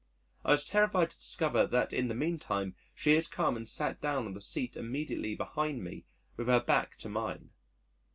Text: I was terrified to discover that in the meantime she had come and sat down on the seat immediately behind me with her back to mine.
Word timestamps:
I 0.43 0.49
was 0.53 0.65
terrified 0.65 1.11
to 1.11 1.15
discover 1.17 1.67
that 1.67 1.93
in 1.93 2.07
the 2.07 2.15
meantime 2.15 2.73
she 2.95 3.11
had 3.13 3.29
come 3.29 3.55
and 3.55 3.69
sat 3.69 4.01
down 4.01 4.25
on 4.25 4.33
the 4.33 4.41
seat 4.41 4.75
immediately 4.75 5.35
behind 5.35 5.83
me 5.83 6.05
with 6.37 6.47
her 6.47 6.59
back 6.59 6.97
to 7.01 7.07
mine. 7.09 7.51